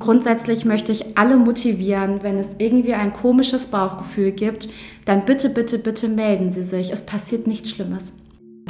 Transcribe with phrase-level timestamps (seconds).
[0.00, 4.68] Grundsätzlich möchte ich alle motivieren, wenn es irgendwie ein komisches Bauchgefühl gibt,
[5.04, 6.90] dann bitte, bitte, bitte melden Sie sich.
[6.90, 8.14] Es passiert nichts Schlimmes.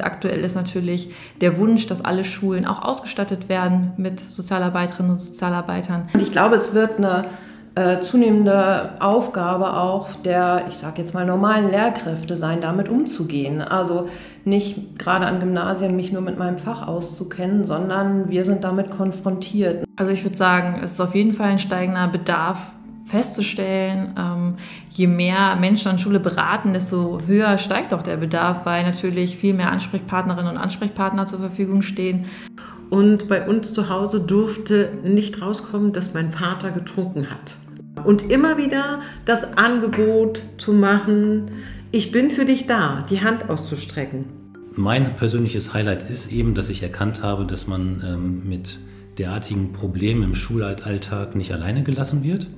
[0.00, 6.08] Aktuell ist natürlich der Wunsch, dass alle Schulen auch ausgestattet werden mit Sozialarbeiterinnen und Sozialarbeitern.
[6.12, 7.26] Und ich glaube, es wird eine
[7.74, 13.62] äh, zunehmende Aufgabe auch der, ich sage jetzt mal, normalen Lehrkräfte sein, damit umzugehen.
[13.62, 14.08] Also
[14.44, 19.84] nicht gerade an Gymnasien mich nur mit meinem Fach auszukennen, sondern wir sind damit konfrontiert.
[19.96, 22.72] Also ich würde sagen, es ist auf jeden Fall ein steigender Bedarf
[23.10, 24.54] festzustellen, ähm,
[24.90, 29.52] je mehr Menschen an Schule beraten, desto höher steigt auch der Bedarf, weil natürlich viel
[29.52, 32.24] mehr Ansprechpartnerinnen und Ansprechpartner zur Verfügung stehen.
[32.90, 37.54] Und bei uns zu Hause durfte nicht rauskommen, dass mein Vater getrunken hat.
[38.04, 41.46] Und immer wieder das Angebot zu machen,
[41.92, 44.24] ich bin für dich da, die Hand auszustrecken.
[44.74, 48.78] Mein persönliches Highlight ist eben, dass ich erkannt habe, dass man ähm, mit
[49.18, 52.48] derartigen Problemen im Schulalltag nicht alleine gelassen wird.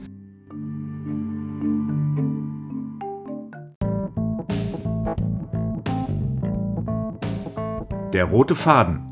[8.12, 9.11] Der rote Faden.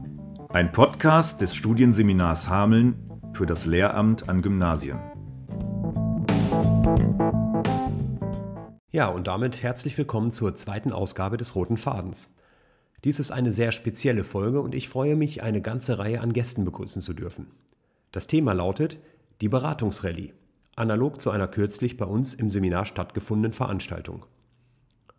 [0.52, 4.98] Ein Podcast des Studienseminars Hameln für das Lehramt an Gymnasien.
[8.90, 12.36] Ja, und damit herzlich willkommen zur zweiten Ausgabe des Roten Fadens.
[13.04, 16.64] Dies ist eine sehr spezielle Folge und ich freue mich, eine ganze Reihe an Gästen
[16.64, 17.46] begrüßen zu dürfen.
[18.10, 18.98] Das Thema lautet
[19.40, 20.34] die Beratungsrallye,
[20.74, 24.26] analog zu einer kürzlich bei uns im Seminar stattgefundenen Veranstaltung.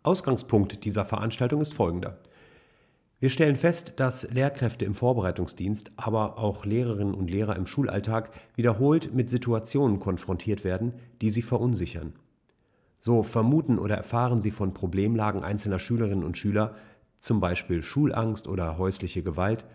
[0.02, 2.18] Ausgangspunkt dieser Veranstaltung ist folgender.
[3.22, 9.14] Wir stellen fest, dass Lehrkräfte im Vorbereitungsdienst, aber auch Lehrerinnen und Lehrer im Schulalltag wiederholt
[9.14, 12.14] mit Situationen konfrontiert werden, die sie verunsichern.
[12.98, 16.74] So vermuten oder erfahren sie von Problemlagen einzelner Schülerinnen und Schüler,
[17.20, 19.66] zum Beispiel Schulangst oder häusliche Gewalt,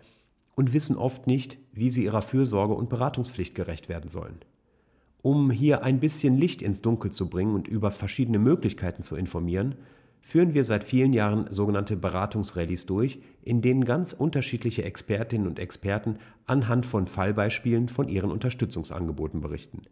[0.54, 4.40] und wissen oft nicht, wie sie ihrer Fürsorge und Beratungspflicht gerecht werden sollen.
[5.22, 9.76] Um hier ein bisschen Licht ins Dunkel zu bringen und über verschiedene Möglichkeiten zu informieren,
[10.28, 16.18] führen wir seit vielen Jahren sogenannte Beratungsrallyes durch, in denen ganz unterschiedliche Expertinnen und Experten
[16.44, 19.84] anhand von Fallbeispielen von ihren Unterstützungsangeboten berichten.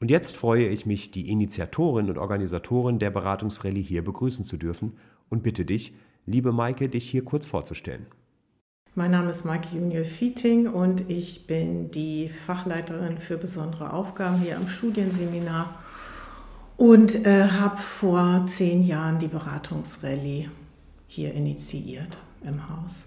[0.00, 4.94] Und jetzt freue ich mich, die Initiatorin und Organisatorin der Beratungsrallye hier begrüßen zu dürfen
[5.28, 5.94] und bitte dich,
[6.26, 8.06] liebe Maike, dich hier kurz vorzustellen.
[8.96, 14.56] Mein Name ist Maike Junior Fieting und ich bin die Fachleiterin für besondere Aufgaben hier
[14.56, 15.80] am Studienseminar
[16.80, 20.48] und äh, habe vor zehn Jahren die Beratungsrallye
[21.08, 23.06] hier initiiert im Haus.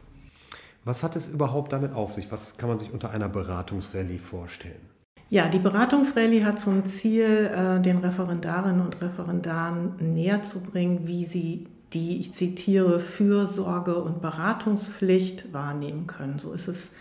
[0.86, 2.32] Was hat es überhaupt damit auf sich?
[2.32, 4.90] Was kann man sich unter einer Beratungsrallye vorstellen?
[5.32, 11.26] Ja, die Beratungsrallye hat zum Ziel, äh, den Referendarinnen und Referendaren näher zu bringen, wie
[11.26, 16.38] sie die, ich zitiere, Fürsorge und Beratungspflicht wahrnehmen können.
[16.38, 16.92] So ist es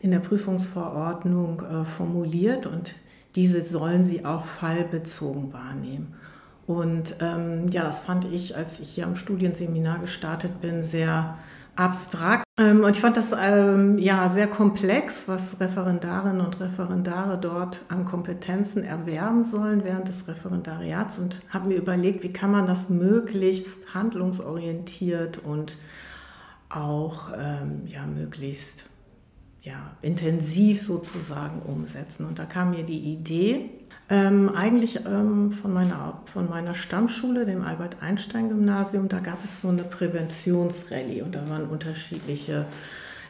[0.00, 2.96] in der Prüfungsverordnung äh, formuliert und
[3.36, 6.14] diese sollen sie auch fallbezogen wahrnehmen.
[6.66, 11.38] Und ähm, ja, das fand ich, als ich hier am Studienseminar gestartet bin, sehr
[11.76, 12.44] abstrakt.
[12.58, 18.04] Ähm, und ich fand das ähm, ja sehr komplex, was Referendarinnen und Referendare dort an
[18.04, 23.94] Kompetenzen erwerben sollen während des Referendariats und habe mir überlegt, wie kann man das möglichst
[23.94, 25.76] handlungsorientiert und
[26.68, 28.86] auch ähm, ja, möglichst
[29.66, 32.24] ja, intensiv sozusagen umsetzen.
[32.24, 33.70] Und da kam mir die Idee,
[34.08, 39.82] ähm, eigentlich ähm, von, meiner, von meiner Stammschule, dem Albert-Einstein-Gymnasium, da gab es so eine
[39.82, 42.66] Präventionsrallye und da waren unterschiedliche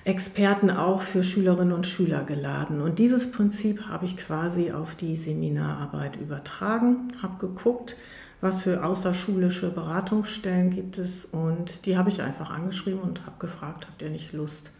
[0.04, 2.82] Experten auch für Schülerinnen und Schüler geladen.
[2.82, 7.96] Und dieses Prinzip habe ich quasi auf die Seminararbeit übertragen, habe geguckt,
[8.42, 13.86] was für außerschulische Beratungsstellen gibt es und die habe ich einfach angeschrieben und habe gefragt,
[13.88, 14.72] habt ihr nicht Lust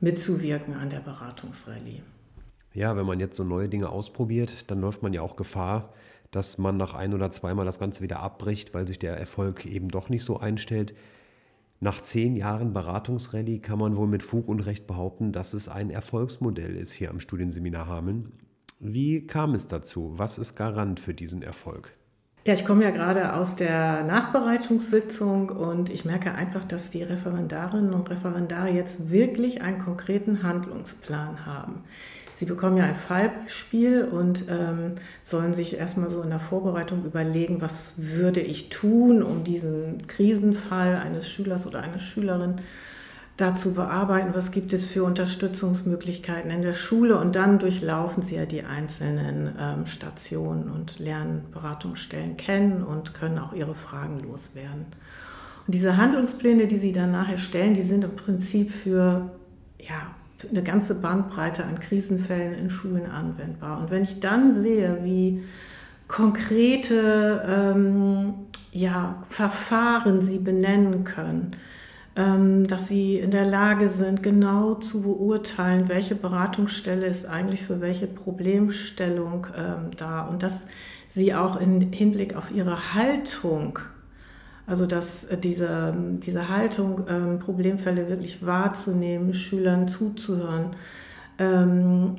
[0.00, 2.02] mitzuwirken an der Beratungsrallye?
[2.76, 5.94] ja, wenn man jetzt so neue Dinge ausprobiert, dann läuft man ja auch Gefahr,
[6.30, 9.88] dass man nach ein oder zweimal das Ganze wieder abbricht, weil sich der Erfolg eben
[9.88, 10.94] doch nicht so einstellt.
[11.80, 15.88] Nach zehn Jahren Beratungsrallye kann man wohl mit Fug und Recht behaupten, dass es ein
[15.88, 18.32] Erfolgsmodell ist hier am Studienseminar Hameln.
[18.78, 20.12] Wie kam es dazu?
[20.16, 21.96] Was ist Garant für diesen Erfolg?
[22.46, 27.92] Ja, ich komme ja gerade aus der Nachbereitungssitzung und ich merke einfach, dass die Referendarinnen
[27.92, 31.82] und Referendare jetzt wirklich einen konkreten Handlungsplan haben.
[32.36, 34.92] Sie bekommen ja ein Fallbeispiel und ähm,
[35.24, 40.94] sollen sich erstmal so in der Vorbereitung überlegen, was würde ich tun, um diesen Krisenfall
[41.04, 42.62] eines Schülers oder einer Schülerin da
[43.54, 48.46] zu bearbeiten, was gibt es für Unterstützungsmöglichkeiten in der Schule und dann durchlaufen sie ja
[48.46, 54.86] die einzelnen ähm, Stationen und lernen Beratungsstellen kennen und können auch ihre Fragen loswerden.
[55.66, 59.30] Und diese Handlungspläne, die sie dann nachher stellen, die sind im Prinzip für
[59.78, 60.14] ja,
[60.50, 63.80] eine ganze Bandbreite an Krisenfällen in Schulen anwendbar.
[63.80, 65.42] Und wenn ich dann sehe, wie
[66.08, 68.34] konkrete ähm,
[68.72, 71.52] ja, Verfahren sie benennen können,
[72.16, 78.06] dass sie in der Lage sind, genau zu beurteilen, welche Beratungsstelle ist eigentlich für welche
[78.06, 80.54] Problemstellung ähm, da und dass
[81.10, 83.78] sie auch im Hinblick auf ihre Haltung
[84.66, 90.76] also dass äh, diese, diese Haltung, ähm, Problemfälle wirklich wahrzunehmen, Schülern zuzuhören,
[91.38, 92.16] ähm,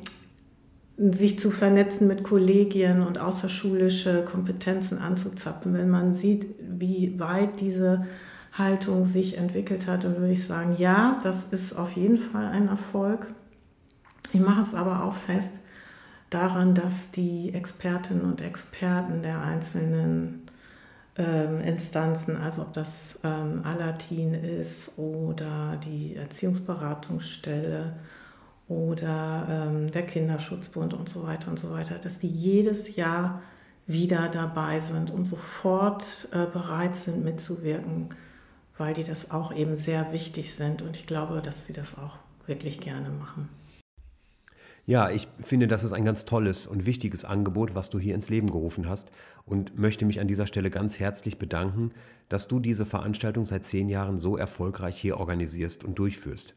[0.97, 5.73] sich zu vernetzen mit Kollegien und außerschulische Kompetenzen anzuzapfen.
[5.73, 8.07] Wenn man sieht, wie weit diese
[8.57, 12.67] Haltung sich entwickelt hat, dann würde ich sagen, ja, das ist auf jeden Fall ein
[12.67, 13.27] Erfolg.
[14.33, 15.53] Ich mache es aber auch fest
[16.29, 20.43] daran, dass die Expertinnen und Experten der einzelnen
[21.17, 27.93] ähm, Instanzen, also ob das ähm, Alatin ist oder die Erziehungsberatungsstelle
[28.67, 33.41] oder ähm, der Kinderschutzbund und so weiter und so weiter, dass die jedes Jahr
[33.87, 38.09] wieder dabei sind und sofort äh, bereit sind mitzuwirken,
[38.77, 42.17] weil die das auch eben sehr wichtig sind und ich glaube, dass sie das auch
[42.45, 43.49] wirklich gerne machen.
[44.85, 48.29] Ja, ich finde, das ist ein ganz tolles und wichtiges Angebot, was du hier ins
[48.29, 49.09] Leben gerufen hast
[49.45, 51.91] und möchte mich an dieser Stelle ganz herzlich bedanken,
[52.29, 56.55] dass du diese Veranstaltung seit zehn Jahren so erfolgreich hier organisierst und durchführst.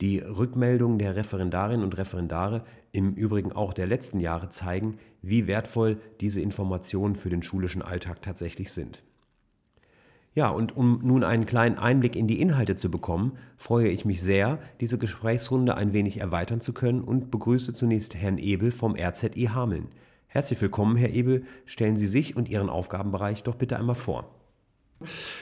[0.00, 6.00] Die Rückmeldungen der Referendarinnen und Referendare, im Übrigen auch der letzten Jahre, zeigen, wie wertvoll
[6.20, 9.04] diese Informationen für den schulischen Alltag tatsächlich sind.
[10.34, 14.22] Ja, und um nun einen kleinen Einblick in die Inhalte zu bekommen, freue ich mich
[14.22, 19.50] sehr, diese Gesprächsrunde ein wenig erweitern zu können und begrüße zunächst Herrn Ebel vom RZI
[19.52, 19.88] Hameln.
[20.28, 21.42] Herzlich willkommen, Herr Ebel.
[21.66, 24.32] Stellen Sie sich und Ihren Aufgabenbereich doch bitte einmal vor.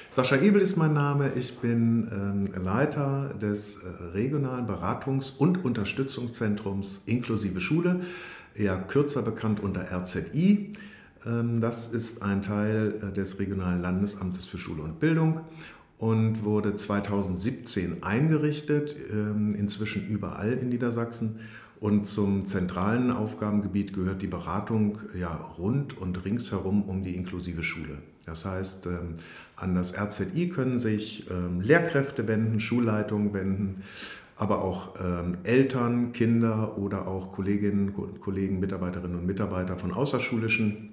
[0.08, 1.32] Sascha Ebel ist mein Name.
[1.34, 8.00] Ich bin ähm, Leiter des äh, regionalen Beratungs- und Unterstützungszentrums inklusive Schule,
[8.54, 10.72] eher kürzer bekannt unter RZI.
[11.28, 15.40] Ähm, das ist ein Teil äh, des Regionalen Landesamtes für Schule und Bildung
[15.98, 21.40] und wurde 2017 eingerichtet, ähm, inzwischen überall in Niedersachsen.
[21.80, 27.98] Und zum zentralen Aufgabengebiet gehört die Beratung ja, rund und ringsherum um die inklusive Schule.
[28.26, 29.14] Das heißt, ähm,
[29.54, 31.26] an das RZI können sich
[31.60, 33.82] Lehrkräfte wenden, Schulleitungen wenden,
[34.36, 34.94] aber auch
[35.42, 40.92] Eltern, Kinder oder auch Kolleginnen und Kollegen, Mitarbeiterinnen und Mitarbeiter von außerschulischen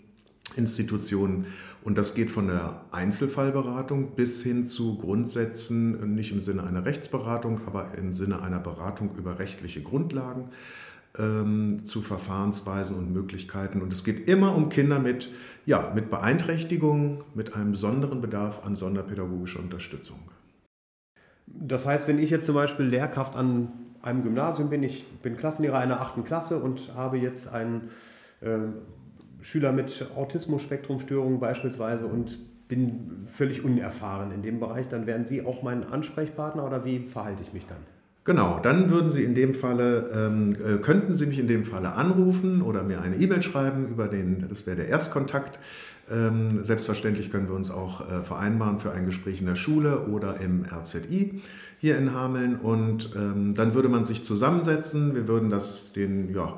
[0.57, 1.48] Institutionen.
[1.84, 7.62] Und das geht von der Einzelfallberatung bis hin zu Grundsätzen, nicht im Sinne einer Rechtsberatung,
[7.68, 10.50] aber im Sinne einer Beratung über rechtliche Grundlagen,
[11.18, 13.81] ähm, zu Verfahrensweisen und Möglichkeiten.
[13.81, 15.30] Und es geht immer um Kinder mit,
[15.66, 20.19] ja, mit Beeinträchtigungen, mit einem besonderen Bedarf an sonderpädagogischer Unterstützung.
[21.48, 23.72] Das heißt, wenn ich jetzt zum Beispiel Lehrkraft an
[24.02, 27.90] einem Gymnasium bin, ich bin Klassenlehrer einer achten Klasse und habe jetzt einen
[28.42, 28.60] äh,
[29.45, 35.62] Schüler mit Autismus-Spektrumstörungen beispielsweise und bin völlig unerfahren in dem Bereich, dann wären Sie auch
[35.62, 37.77] mein Ansprechpartner oder wie verhalte ich mich dann?
[38.24, 41.94] Genau, dann würden Sie in dem Falle, ähm, äh, könnten Sie mich in dem Falle
[41.94, 45.59] anrufen oder mir eine E-Mail schreiben über den, das wäre der Erstkontakt.
[46.09, 50.39] Ähm, selbstverständlich können wir uns auch äh, vereinbaren für ein Gespräch in der Schule oder
[50.42, 51.39] im RZI
[51.77, 55.13] hier in Hameln und ähm, dann würde man sich zusammensetzen.
[55.13, 56.57] Wir würden das den, ja,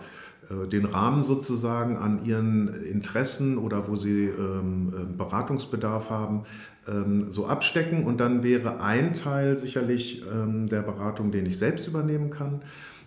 [0.49, 6.43] den Rahmen sozusagen an ihren Interessen oder wo sie ähm, äh, Beratungsbedarf haben,
[6.87, 8.05] ähm, so abstecken.
[8.05, 12.61] Und dann wäre ein Teil sicherlich ähm, der Beratung, den ich selbst übernehmen kann.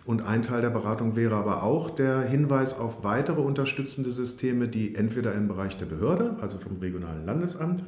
[0.05, 4.95] Und ein Teil der Beratung wäre aber auch der Hinweis auf weitere unterstützende Systeme, die
[4.95, 7.83] entweder im Bereich der Behörde, also vom regionalen Landesamt,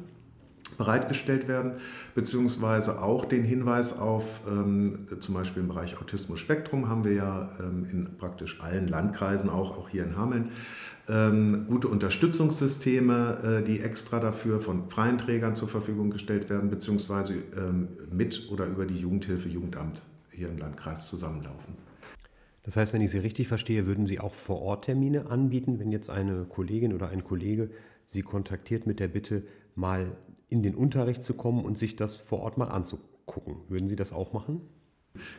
[0.74, 1.72] bereitgestellt werden,
[2.14, 7.86] beziehungsweise auch den Hinweis auf, ähm, zum Beispiel im Bereich Autismus-Spektrum haben wir ja ähm,
[7.90, 10.50] in praktisch allen Landkreisen, auch, auch hier in Hameln,
[11.08, 17.34] ähm, gute Unterstützungssysteme, äh, die extra dafür von freien Trägern zur Verfügung gestellt werden, beziehungsweise
[17.56, 21.74] ähm, mit oder über die Jugendhilfe, Jugendamt hier im Landkreis zusammenlaufen.
[22.62, 25.92] Das heißt, wenn ich Sie richtig verstehe, würden Sie auch vor Ort Termine anbieten, wenn
[25.92, 27.68] jetzt eine Kollegin oder ein Kollege
[28.06, 29.42] Sie kontaktiert mit der Bitte,
[29.74, 30.16] mal
[30.54, 33.56] in den Unterricht zu kommen und sich das vor Ort mal anzugucken.
[33.68, 34.60] Würden Sie das auch machen?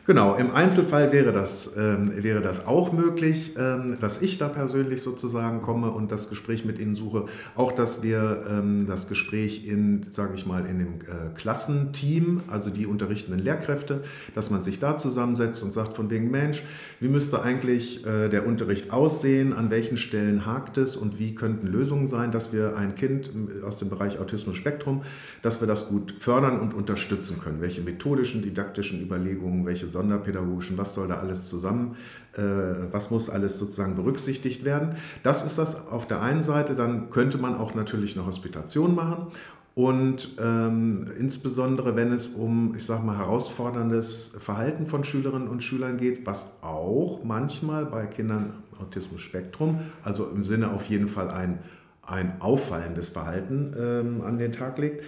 [0.06, 5.02] Genau, im Einzelfall wäre das, ähm, wäre das auch möglich, ähm, dass ich da persönlich
[5.02, 7.26] sozusagen komme und das Gespräch mit Ihnen suche.
[7.56, 12.70] Auch, dass wir ähm, das Gespräch in, sage ich mal, in dem äh, Klassenteam, also
[12.70, 14.02] die unterrichtenden Lehrkräfte,
[14.34, 16.62] dass man sich da zusammensetzt und sagt von wegen, Mensch,
[17.00, 21.66] wie müsste eigentlich äh, der Unterricht aussehen, an welchen Stellen hakt es und wie könnten
[21.66, 23.30] Lösungen sein, dass wir ein Kind
[23.62, 25.02] aus dem Bereich Autismus-Spektrum,
[25.42, 27.60] dass wir das gut fördern und unterstützen können.
[27.60, 31.96] Welche methodischen, didaktischen Überlegungen welche sonderpädagogischen, was soll da alles zusammen,
[32.34, 32.42] äh,
[32.92, 34.96] was muss alles sozusagen berücksichtigt werden.
[35.22, 36.74] Das ist das auf der einen Seite.
[36.74, 39.28] Dann könnte man auch natürlich eine Hospitation machen
[39.76, 45.98] und ähm, insbesondere, wenn es um, ich sag mal, herausforderndes Verhalten von Schülerinnen und Schülern
[45.98, 51.58] geht, was auch manchmal bei Kindern Autismus-Spektrum, also im Sinne auf jeden Fall ein,
[52.00, 55.04] ein auffallendes Verhalten ähm, an den Tag legt,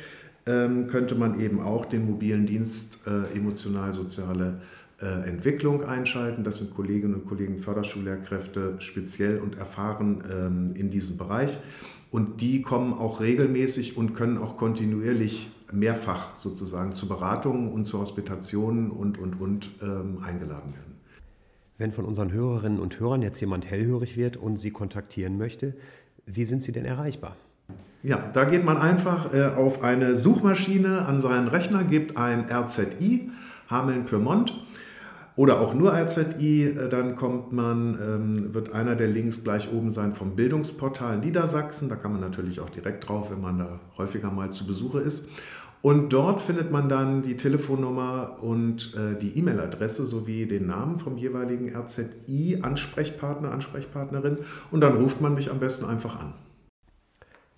[0.88, 4.60] könnte man eben auch den mobilen Dienst äh, emotional-soziale
[5.00, 6.42] äh, Entwicklung einschalten.
[6.42, 11.58] Das sind Kolleginnen und Kollegen Förderschullehrkräfte speziell und erfahren ähm, in diesem Bereich.
[12.10, 18.00] Und die kommen auch regelmäßig und können auch kontinuierlich mehrfach sozusagen zu Beratungen und zu
[18.00, 20.94] Hospitationen und, und, und ähm, eingeladen werden.
[21.76, 25.76] Wenn von unseren Hörerinnen und Hörern jetzt jemand hellhörig wird und Sie kontaktieren möchte,
[26.26, 27.36] wie sind Sie denn erreichbar?
[28.02, 33.30] Ja, da geht man einfach äh, auf eine Suchmaschine an seinen Rechner, gibt ein RZI,
[33.68, 34.54] Hameln-Pyrmont
[35.34, 39.90] oder auch nur RZI, äh, dann kommt man, ähm, wird einer der Links gleich oben
[39.90, 41.88] sein vom Bildungsportal Niedersachsen.
[41.88, 45.28] Da kann man natürlich auch direkt drauf, wenn man da häufiger mal zu Besuche ist.
[45.80, 51.16] Und dort findet man dann die Telefonnummer und äh, die E-Mail-Adresse sowie den Namen vom
[51.16, 54.38] jeweiligen RZI-Ansprechpartner, Ansprechpartnerin.
[54.70, 56.34] Und dann ruft man mich am besten einfach an.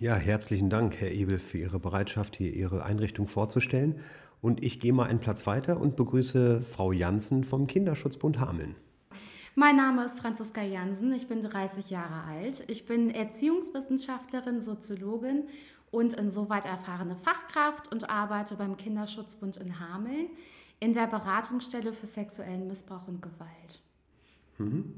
[0.01, 4.01] Ja, herzlichen Dank, Herr Ebel, für Ihre Bereitschaft, hier Ihre Einrichtung vorzustellen.
[4.41, 8.77] Und ich gehe mal einen Platz weiter und begrüße Frau Jansen vom Kinderschutzbund Hameln.
[9.57, 12.65] Mein Name ist Franziska Jansen, ich bin 30 Jahre alt.
[12.69, 15.43] Ich bin Erziehungswissenschaftlerin, Soziologin
[15.91, 20.29] und insoweit erfahrene Fachkraft und arbeite beim Kinderschutzbund in Hameln
[20.79, 23.83] in der Beratungsstelle für sexuellen Missbrauch und Gewalt.
[24.57, 24.95] Mhm.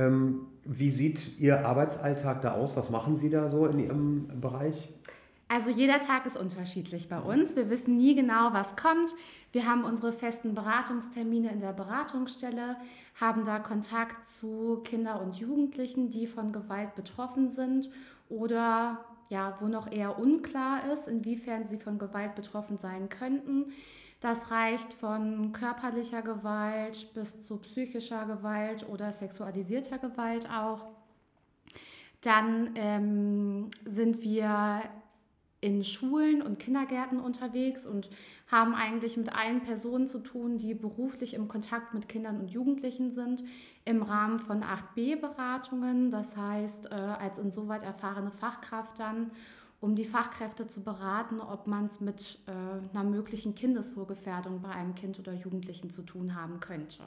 [0.00, 2.76] Ähm, wie sieht Ihr Arbeitsalltag da aus?
[2.76, 4.88] Was machen Sie da so in Ihrem Bereich?
[5.48, 7.56] Also jeder Tag ist unterschiedlich bei uns.
[7.56, 9.14] Wir wissen nie genau, was kommt.
[9.50, 12.76] Wir haben unsere festen Beratungstermine in der Beratungsstelle,
[13.20, 17.90] haben da Kontakt zu Kinder und Jugendlichen, die von Gewalt betroffen sind
[18.28, 23.72] oder ja, wo noch eher unklar ist, inwiefern sie von Gewalt betroffen sein könnten.
[24.20, 30.88] Das reicht von körperlicher Gewalt bis zu psychischer Gewalt oder sexualisierter Gewalt auch.
[32.20, 34.82] Dann ähm, sind wir
[35.60, 38.08] in Schulen und Kindergärten unterwegs und
[38.46, 43.12] haben eigentlich mit allen Personen zu tun, die beruflich im Kontakt mit Kindern und Jugendlichen
[43.12, 43.44] sind,
[43.84, 49.30] im Rahmen von 8b-Beratungen, das heißt äh, als insoweit erfahrene Fachkraft dann,
[49.80, 54.94] um die Fachkräfte zu beraten, ob man es mit äh, einer möglichen Kindeswohlgefährdung bei einem
[54.94, 57.02] Kind oder Jugendlichen zu tun haben könnte.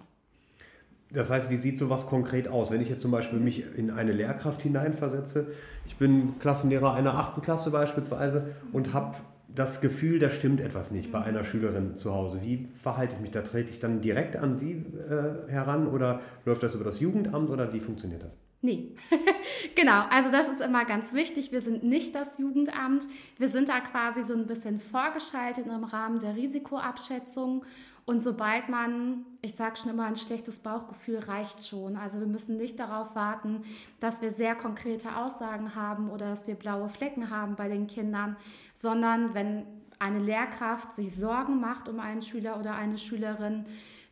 [1.13, 2.72] Das heißt, wie sieht sowas konkret aus?
[2.72, 5.48] Wenn ich jetzt zum Beispiel mich in eine Lehrkraft hineinversetze,
[5.86, 9.17] ich bin Klassenlehrer einer achten Klasse beispielsweise und habe
[9.48, 12.39] das Gefühl, da stimmt etwas nicht bei einer Schülerin zu Hause.
[12.41, 13.43] Wie verhalte ich mich da?
[13.43, 17.72] Trete ich dann direkt an Sie äh, heran oder läuft das über das Jugendamt oder
[17.74, 18.39] wie funktioniert das?
[18.62, 18.96] Nee,
[19.75, 20.05] genau.
[20.10, 21.51] Also das ist immer ganz wichtig.
[21.51, 23.03] Wir sind nicht das Jugendamt.
[23.38, 27.65] Wir sind da quasi so ein bisschen vorgeschaltet im Rahmen der Risikoabschätzung
[28.05, 31.95] und sobald man, ich sage schon immer, ein schlechtes Bauchgefühl reicht schon.
[31.95, 33.63] Also wir müssen nicht darauf warten,
[34.01, 38.36] dass wir sehr konkrete Aussagen haben oder dass wir blaue Flecken haben bei den Kindern,
[38.75, 39.65] sondern wenn
[40.00, 43.63] eine Lehrkraft sich Sorgen macht um einen Schüler oder eine Schülerin,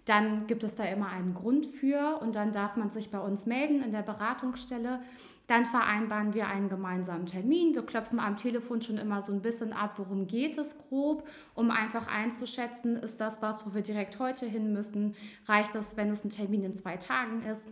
[0.06, 3.46] dann gibt es da immer einen Grund für und dann darf man sich bei uns
[3.46, 5.00] melden in der Beratungsstelle.
[5.46, 7.76] Dann vereinbaren wir einen gemeinsamen Termin.
[7.76, 11.70] Wir klopfen am Telefon schon immer so ein bisschen ab, worum geht es grob, um
[11.70, 15.16] einfach einzuschätzen, ist das was, wo wir direkt heute hin müssen?
[15.46, 17.70] Reicht es, wenn es ein Termin in zwei Tagen ist?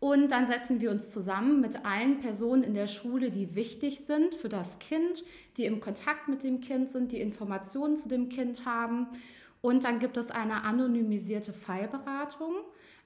[0.00, 4.34] Und dann setzen wir uns zusammen mit allen Personen in der Schule, die wichtig sind
[4.34, 5.24] für das Kind,
[5.56, 9.08] die im Kontakt mit dem Kind sind, die Informationen zu dem Kind haben
[9.60, 12.54] und dann gibt es eine anonymisierte Fallberatung.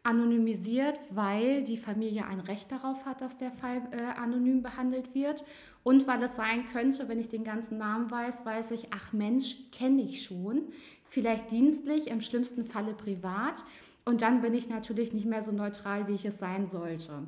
[0.05, 5.45] Anonymisiert, weil die Familie ein Recht darauf hat, dass der Fall äh, anonym behandelt wird.
[5.85, 9.57] Und weil es sein könnte, wenn ich den ganzen Namen weiß, weiß ich, ach Mensch,
[9.71, 10.63] kenne ich schon.
[11.09, 13.65] Vielleicht dienstlich, im schlimmsten Falle privat.
[14.05, 17.23] Und dann bin ich natürlich nicht mehr so neutral, wie ich es sein sollte.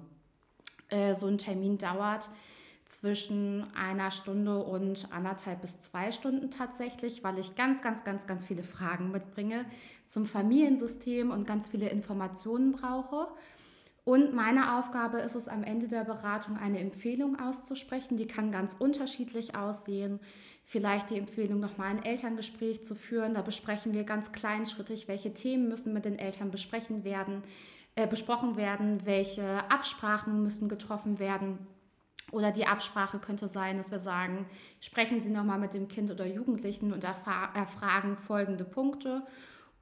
[0.88, 2.28] Äh, so ein Termin dauert
[2.94, 8.44] zwischen einer Stunde und anderthalb bis zwei Stunden tatsächlich, weil ich ganz, ganz, ganz, ganz
[8.44, 9.64] viele Fragen mitbringe
[10.06, 13.28] zum Familiensystem und ganz viele Informationen brauche.
[14.04, 18.16] Und meine Aufgabe ist es am Ende der Beratung eine Empfehlung auszusprechen.
[18.16, 20.20] Die kann ganz unterschiedlich aussehen.
[20.62, 23.34] Vielleicht die Empfehlung, nochmal ein Elterngespräch zu führen.
[23.34, 27.42] Da besprechen wir ganz kleinschrittig, welche Themen müssen mit den Eltern besprechen werden,
[27.96, 31.58] äh, besprochen werden, welche Absprachen müssen getroffen werden.
[32.34, 34.46] Oder die Absprache könnte sein, dass wir sagen,
[34.80, 39.22] sprechen Sie nochmal mit dem Kind oder Jugendlichen und erfragen folgende Punkte.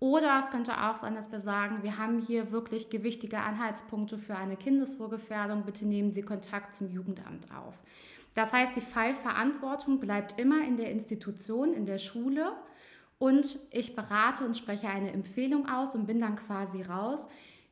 [0.00, 4.37] Oder es könnte auch sein, dass wir sagen, wir haben hier wirklich gewichtige Anhaltspunkte für
[4.37, 5.62] eine Kindeswohlgefährdung.
[5.64, 7.82] Bitte nehmen Sie Kontakt zum Jugendamt auf.
[8.35, 12.52] Das heißt, die Fallverantwortung bleibt immer in der Institution, in der Schule.
[13.18, 17.30] Und ich berate und spreche eine Empfehlung aus und bin dann quasi raus.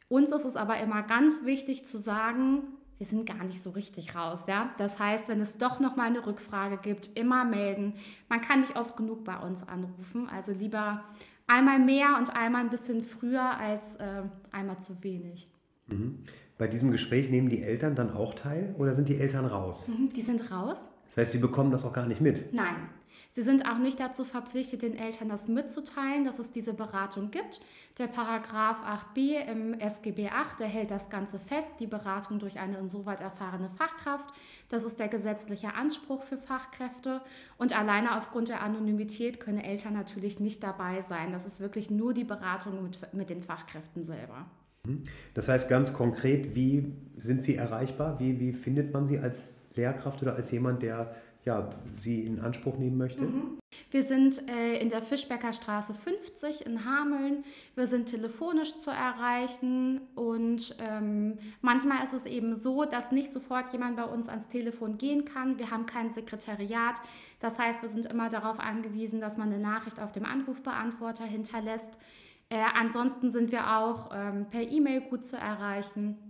[0.08, 2.62] Uns ist es aber immer ganz wichtig zu sagen,
[3.00, 4.74] wir sind gar nicht so richtig raus, ja.
[4.76, 7.94] Das heißt, wenn es doch noch mal eine Rückfrage gibt, immer melden.
[8.28, 11.02] Man kann nicht oft genug bei uns anrufen, also lieber
[11.46, 15.50] einmal mehr und einmal ein bisschen früher als äh, einmal zu wenig.
[15.86, 16.18] Mhm.
[16.58, 19.88] Bei diesem Gespräch nehmen die Eltern dann auch teil oder sind die Eltern raus?
[19.88, 20.76] Mhm, die sind raus.
[21.10, 22.52] Das heißt, sie bekommen das auch gar nicht mit?
[22.54, 22.88] Nein,
[23.32, 27.60] Sie sind auch nicht dazu verpflichtet, den Eltern das mitzuteilen, dass es diese Beratung gibt.
[27.98, 32.78] Der Paragraph 8b im SGB 8, der hält das Ganze fest, die Beratung durch eine
[32.78, 34.26] insoweit erfahrene Fachkraft.
[34.68, 37.20] Das ist der gesetzliche Anspruch für Fachkräfte.
[37.56, 41.32] Und alleine aufgrund der Anonymität können Eltern natürlich nicht dabei sein.
[41.32, 44.46] Das ist wirklich nur die Beratung mit, mit den Fachkräften selber.
[44.84, 45.04] Mhm.
[45.34, 48.18] Das heißt ganz konkret, wie sind Sie erreichbar?
[48.18, 52.76] Wie, wie findet man Sie als Lehrkraft oder als jemand, der ja, sie in Anspruch
[52.76, 53.22] nehmen möchte?
[53.22, 53.58] Mhm.
[53.90, 57.44] Wir sind äh, in der Fischbecker Straße 50 in Hameln.
[57.74, 63.72] Wir sind telefonisch zu erreichen und ähm, manchmal ist es eben so, dass nicht sofort
[63.72, 65.58] jemand bei uns ans Telefon gehen kann.
[65.58, 67.00] Wir haben kein Sekretariat.
[67.40, 71.98] Das heißt, wir sind immer darauf angewiesen, dass man eine Nachricht auf dem Anrufbeantworter hinterlässt.
[72.48, 76.29] Äh, ansonsten sind wir auch ähm, per E-Mail gut zu erreichen.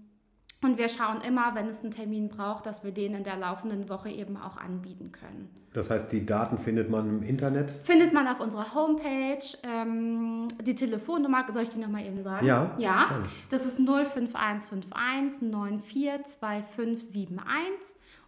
[0.62, 3.88] Und wir schauen immer, wenn es einen Termin braucht, dass wir den in der laufenden
[3.88, 5.48] Woche eben auch anbieten können.
[5.72, 7.70] Das heißt, die Daten findet man im Internet?
[7.84, 9.38] Findet man auf unserer Homepage.
[9.62, 12.44] Ähm, die Telefonnummer, soll ich die nochmal eben sagen?
[12.44, 12.74] Ja.
[12.76, 17.40] Ja, das ist 05151 942571.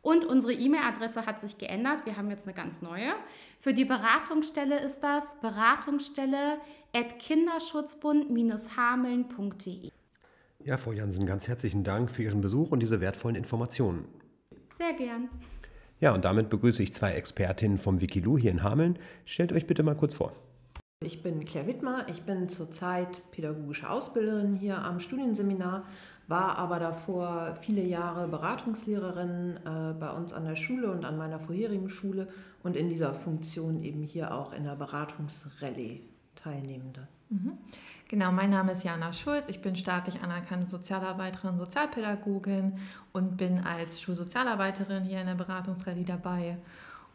[0.02, 2.06] Und unsere E-Mail-Adresse hat sich geändert.
[2.06, 3.12] Wir haben jetzt eine ganz neue.
[3.60, 6.58] Für die Beratungsstelle ist das beratungsstelle
[6.94, 9.90] at kinderschutzbund-hameln.de.
[10.64, 14.04] Ja, Frau Jansen, ganz herzlichen Dank für Ihren Besuch und diese wertvollen Informationen.
[14.78, 15.28] Sehr gern.
[15.98, 18.96] Ja, und damit begrüße ich zwei Expertinnen vom Wikilu hier in Hameln.
[19.24, 20.32] Stellt euch bitte mal kurz vor.
[21.00, 25.84] Ich bin Claire Wittmer, ich bin zurzeit pädagogische Ausbilderin hier am Studienseminar,
[26.28, 31.40] war aber davor viele Jahre Beratungslehrerin äh, bei uns an der Schule und an meiner
[31.40, 32.28] vorherigen Schule
[32.62, 37.08] und in dieser Funktion eben hier auch in der Beratungsrallye Teilnehmende.
[37.30, 37.58] Mhm.
[38.08, 39.48] Genau, mein Name ist Jana Schulz.
[39.48, 42.74] Ich bin staatlich anerkannte Sozialarbeiterin, Sozialpädagogin
[43.12, 46.58] und bin als Schulsozialarbeiterin hier in der Beratungsrallye dabei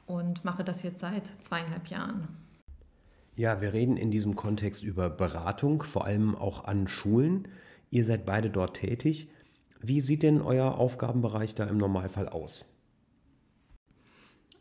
[0.08, 2.27] und mache das jetzt seit zweieinhalb Jahren.
[3.36, 7.47] Ja, wir reden in diesem Kontext über Beratung, vor allem auch an Schulen.
[7.91, 9.30] Ihr seid beide dort tätig.
[9.80, 12.65] Wie sieht denn euer Aufgabenbereich da im Normalfall aus?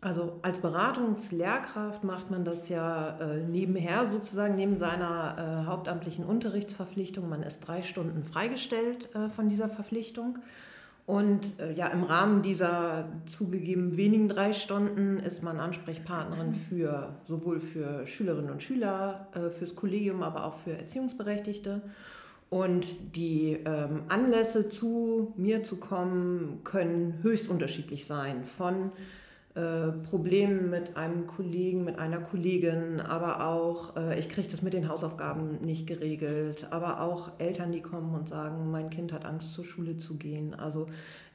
[0.00, 7.28] Also als Beratungslehrkraft macht man das ja äh, nebenher sozusagen, neben seiner äh, hauptamtlichen Unterrichtsverpflichtung.
[7.28, 10.38] Man ist drei Stunden freigestellt äh, von dieser Verpflichtung.
[11.06, 17.60] Und äh, ja, im Rahmen dieser zugegeben wenigen drei Stunden ist man Ansprechpartnerin für sowohl
[17.60, 21.80] für Schülerinnen und Schüler, äh, fürs Kollegium, aber auch für Erziehungsberechtigte.
[22.50, 28.44] Und die ähm, Anlässe zu mir zu kommen, können höchst unterschiedlich sein.
[28.44, 28.92] Von
[29.56, 34.74] äh, Problemen mit einem Kollegen, mit einer Kollegin, aber auch, äh, ich kriege das mit
[34.74, 39.54] den Hausaufgaben nicht geregelt, aber auch Eltern, die kommen und sagen, mein Kind hat Angst,
[39.54, 40.54] zur Schule zu gehen.
[40.54, 40.88] Also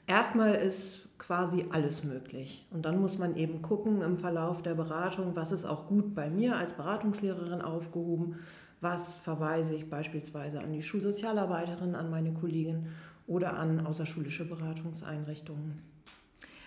[0.06, 2.68] erstmal ist quasi alles möglich.
[2.70, 6.30] Und dann muss man eben gucken im Verlauf der Beratung, was ist auch gut bei
[6.30, 8.36] mir als Beratungslehrerin aufgehoben,
[8.82, 12.90] was verweise ich beispielsweise an die Schulsozialarbeiterin, an meine Kollegin
[13.26, 15.82] oder an außerschulische Beratungseinrichtungen.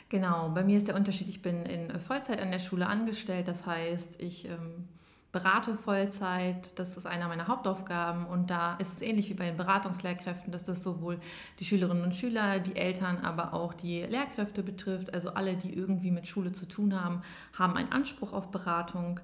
[0.08, 3.66] Genau, bei mir ist der Unterschied, ich bin in Vollzeit an der Schule angestellt, das
[3.66, 4.88] heißt, ich ähm,
[5.34, 9.56] berate Vollzeit, das ist einer meiner Hauptaufgaben und da ist es ähnlich wie bei den
[9.56, 11.18] Beratungslehrkräften, dass das sowohl
[11.58, 16.12] die Schülerinnen und Schüler, die Eltern, aber auch die Lehrkräfte betrifft, also alle, die irgendwie
[16.12, 19.18] mit Schule zu tun haben, haben einen Anspruch auf Beratung.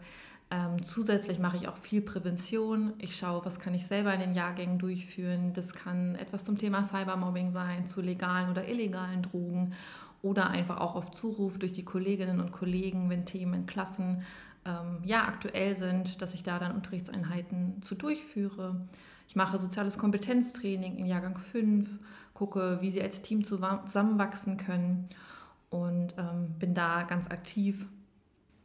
[0.51, 2.95] Ähm, zusätzlich mache ich auch viel Prävention.
[2.99, 5.53] Ich schaue, was kann ich selber in den Jahrgängen durchführen.
[5.55, 9.75] Das kann etwas zum Thema Cybermobbing sein, zu legalen oder illegalen Drogen
[10.22, 14.22] oder einfach auch auf Zuruf durch die Kolleginnen und Kollegen, wenn Themen in Klassen
[14.66, 18.76] ähm, ja, aktuell sind, dass ich da dann Unterrichtseinheiten zu durchführe.
[19.28, 21.88] Ich mache soziales Kompetenztraining in Jahrgang 5,
[22.35, 25.04] gucke, wie sie als Team zusammenwachsen können
[25.70, 27.87] und ähm, bin da ganz aktiv.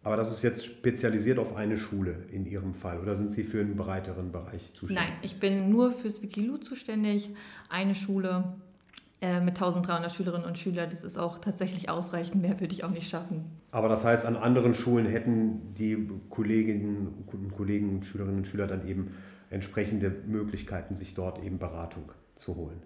[0.04, 3.60] Aber das ist jetzt spezialisiert auf eine Schule in Ihrem Fall oder sind Sie für
[3.60, 5.04] einen breiteren Bereich zuständig?
[5.04, 7.32] Nein, ich bin nur fürs Wikilu zuständig,
[7.70, 8.54] eine Schule
[9.22, 12.90] äh, mit 1300 Schülerinnen und Schülern, das ist auch tatsächlich ausreichend, mehr würde ich auch
[12.92, 13.46] nicht schaffen.
[13.72, 18.88] Aber das heißt, an anderen Schulen hätten die Kolleginnen und Kollegen, Schülerinnen und Schüler dann
[18.88, 19.12] eben
[19.50, 22.82] entsprechende Möglichkeiten, sich dort eben Beratung zu holen.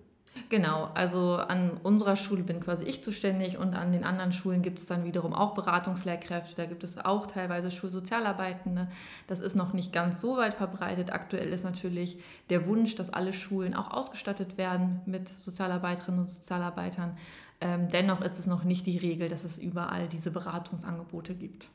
[0.50, 4.80] Genau, also an unserer Schule bin quasi ich zuständig und an den anderen Schulen gibt
[4.80, 8.88] es dann wiederum auch Beratungslehrkräfte, da gibt es auch teilweise Schulsozialarbeitende.
[9.28, 11.12] Das ist noch nicht ganz so weit verbreitet.
[11.12, 17.18] Aktuell ist natürlich der Wunsch, dass alle Schulen auch ausgestattet werden mit Sozialarbeiterinnen und Sozialarbeitern.
[17.62, 21.70] Ähm, dennoch ist es noch nicht die Regel, dass es überall diese Beratungsangebote gibt.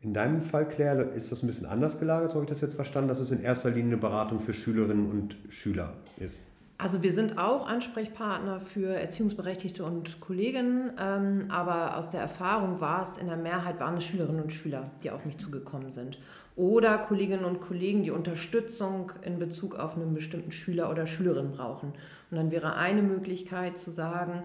[0.00, 2.74] In deinem Fall, Claire, ist das ein bisschen anders gelagert, so habe ich das jetzt
[2.74, 6.46] verstanden, dass es in erster Linie eine Beratung für Schülerinnen und Schüler ist.
[6.76, 13.04] Also wir sind auch Ansprechpartner für Erziehungsberechtigte und Kolleginnen, ähm, aber aus der Erfahrung war
[13.04, 16.18] es in der Mehrheit waren es Schülerinnen und Schüler, die auf mich zugekommen sind.
[16.56, 21.92] Oder Kolleginnen und Kollegen, die Unterstützung in Bezug auf einen bestimmten Schüler oder Schülerin brauchen.
[22.30, 24.42] Und dann wäre eine Möglichkeit zu sagen,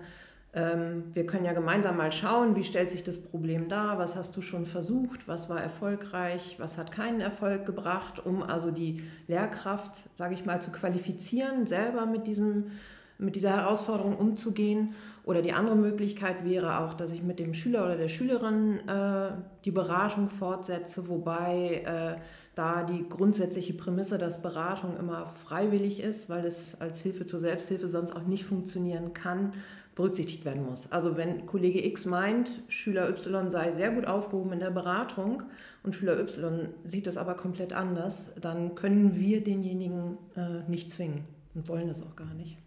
[0.51, 4.41] wir können ja gemeinsam mal schauen, wie stellt sich das Problem dar, was hast du
[4.41, 10.33] schon versucht, was war erfolgreich, was hat keinen Erfolg gebracht, um also die Lehrkraft, sage
[10.33, 12.71] ich mal, zu qualifizieren, selber mit, diesem,
[13.19, 14.95] mit dieser Herausforderung umzugehen.
[15.23, 19.33] Oder die andere Möglichkeit wäre auch, dass ich mit dem Schüler oder der Schülerin äh,
[19.65, 22.19] die Beratung fortsetze, wobei äh,
[22.55, 27.87] da die grundsätzliche Prämisse, dass Beratung immer freiwillig ist, weil es als Hilfe zur Selbsthilfe
[27.87, 29.53] sonst auch nicht funktionieren kann,
[29.99, 30.89] berücksichtigt werden muss.
[30.93, 35.43] Also wenn Kollege X meint, Schüler Y sei sehr gut aufgehoben in der Beratung
[35.83, 41.25] und Schüler Y sieht das aber komplett anders, dann können wir denjenigen äh, nicht zwingen
[41.53, 42.57] und wollen das auch gar nicht.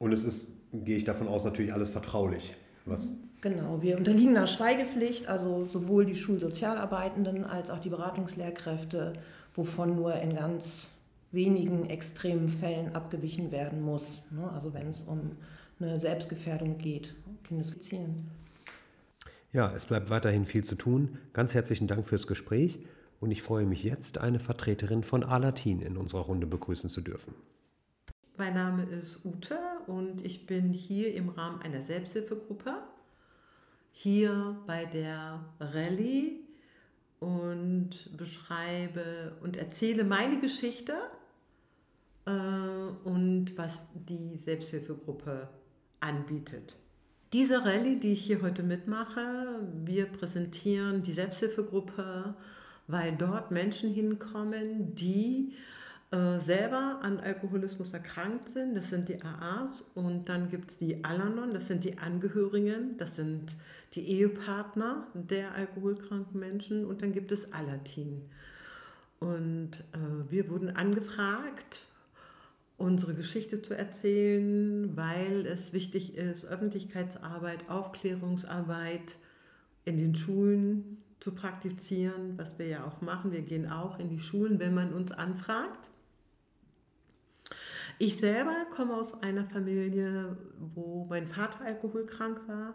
[0.00, 2.56] Und es ist, gehe ich davon aus, natürlich alles vertraulich.
[2.86, 9.12] Was genau, wir unterliegen einer Schweigepflicht, also sowohl die Schulsozialarbeitenden als auch die Beratungslehrkräfte,
[9.54, 10.88] wovon nur in ganz
[11.30, 14.22] wenigen extremen Fällen abgewichen werden muss.
[14.32, 14.50] Ne?
[14.52, 15.36] Also wenn es um
[15.80, 18.30] eine Selbstgefährdung geht, Kindesfizieren.
[19.52, 21.18] Ja, es bleibt weiterhin viel zu tun.
[21.32, 22.80] Ganz herzlichen Dank fürs Gespräch
[23.20, 27.34] und ich freue mich jetzt, eine Vertreterin von Alatin in unserer Runde begrüßen zu dürfen.
[28.36, 29.56] Mein Name ist Ute
[29.86, 32.74] und ich bin hier im Rahmen einer Selbsthilfegruppe,
[33.92, 36.40] hier bei der Rallye
[37.20, 40.94] und beschreibe und erzähle meine Geschichte
[42.26, 45.48] äh, und was die Selbsthilfegruppe
[46.04, 46.76] anbietet.
[47.32, 52.34] Diese Rallye, die ich hier heute mitmache, wir präsentieren die Selbsthilfegruppe,
[52.86, 55.52] weil dort Menschen hinkommen, die
[56.14, 58.76] äh, selber an Alkoholismus erkrankt sind.
[58.76, 59.82] Das sind die AAs.
[59.94, 63.56] Und dann gibt es die Alanon, das sind die Angehörigen, das sind
[63.94, 66.84] die Ehepartner der alkoholkranken Menschen.
[66.84, 68.22] Und dann gibt es Alatin.
[69.18, 71.84] Und äh, wir wurden angefragt,
[72.84, 79.16] unsere Geschichte zu erzählen, weil es wichtig ist, Öffentlichkeitsarbeit, Aufklärungsarbeit
[79.86, 83.32] in den Schulen zu praktizieren, was wir ja auch machen.
[83.32, 85.90] Wir gehen auch in die Schulen, wenn man uns anfragt.
[87.98, 90.36] Ich selber komme aus einer Familie,
[90.74, 92.74] wo mein Vater alkoholkrank war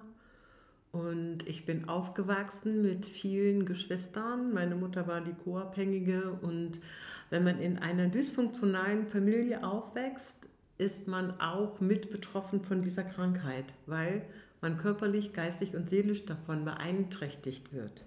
[0.92, 4.54] und ich bin aufgewachsen mit vielen Geschwistern.
[4.54, 6.38] Meine Mutter war die Co-Abhängige.
[6.42, 6.80] Und
[7.30, 10.38] wenn man in einer dysfunktionalen Familie aufwächst,
[10.80, 14.24] ist man auch mit betroffen von dieser Krankheit, weil
[14.62, 18.04] man körperlich, geistig und seelisch davon beeinträchtigt wird.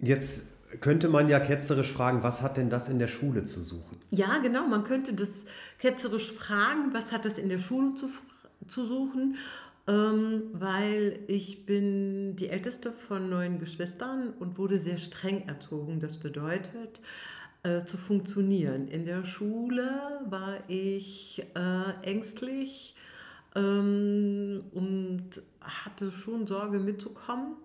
[0.00, 0.46] Jetzt
[0.80, 3.96] könnte man ja ketzerisch fragen, was hat denn das in der Schule zu suchen?
[4.10, 5.44] Ja, genau, man könnte das
[5.78, 8.08] ketzerisch fragen, was hat das in der Schule zu,
[8.66, 9.36] zu suchen
[9.86, 16.00] ähm, weil ich bin die älteste von neun Geschwistern und wurde sehr streng erzogen.
[16.00, 17.00] Das bedeutet,
[17.64, 18.88] äh, zu funktionieren.
[18.88, 22.94] In der Schule war ich äh, ängstlich
[23.54, 27.56] ähm, und hatte schon Sorge mitzukommen.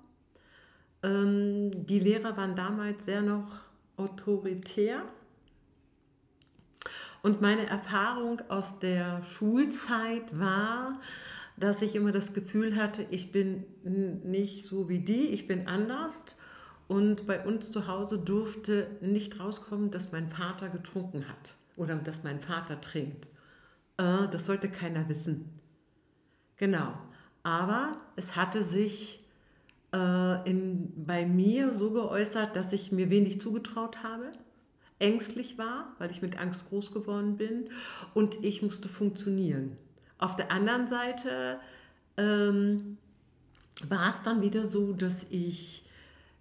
[1.03, 3.61] Ähm, die Lehrer waren damals sehr noch
[3.97, 5.03] autoritär.
[7.21, 11.01] Und meine Erfahrung aus der Schulzeit war,
[11.59, 16.23] dass ich immer das Gefühl hatte, ich bin nicht so wie die, ich bin anders.
[16.87, 22.23] Und bei uns zu Hause durfte nicht rauskommen, dass mein Vater getrunken hat oder dass
[22.23, 23.27] mein Vater trinkt.
[23.97, 25.49] Äh, das sollte keiner wissen.
[26.57, 26.93] Genau.
[27.43, 29.23] Aber es hatte sich
[29.93, 34.31] äh, in, bei mir so geäußert, dass ich mir wenig zugetraut habe,
[34.97, 37.69] ängstlich war, weil ich mit Angst groß geworden bin
[38.13, 39.77] und ich musste funktionieren.
[40.19, 41.59] Auf der anderen Seite
[42.17, 42.97] ähm,
[43.87, 45.85] war es dann wieder so, dass ich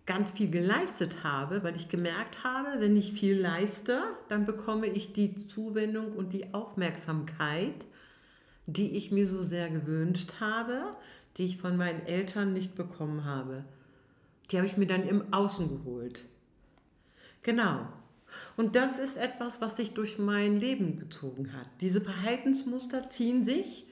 [0.05, 5.13] ganz viel geleistet habe, weil ich gemerkt habe, wenn ich viel leiste, dann bekomme ich
[5.13, 7.87] die Zuwendung und die Aufmerksamkeit,
[8.67, 10.91] die ich mir so sehr gewünscht habe,
[11.37, 13.65] die ich von meinen Eltern nicht bekommen habe.
[14.51, 16.25] Die habe ich mir dann im Außen geholt.
[17.43, 17.87] Genau.
[18.59, 21.69] Und das ist etwas, was sich durch mein Leben gezogen hat.
[21.81, 23.87] Diese Verhaltensmuster ziehen sich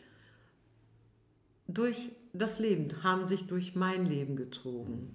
[1.69, 5.15] durch das Leben, haben sich durch mein Leben gezogen.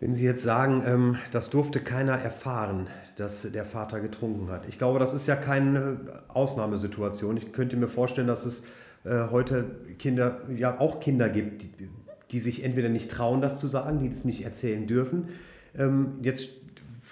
[0.00, 4.66] Wenn Sie jetzt sagen, ähm, das durfte keiner erfahren, dass der Vater getrunken hat.
[4.66, 7.36] Ich glaube, das ist ja keine Ausnahmesituation.
[7.36, 8.62] Ich könnte mir vorstellen, dass es
[9.04, 9.64] äh, heute
[9.98, 11.90] Kinder, ja auch Kinder gibt, die,
[12.30, 15.28] die, sich entweder nicht trauen, das zu sagen, die das nicht erzählen dürfen.
[15.76, 16.48] Ähm, jetzt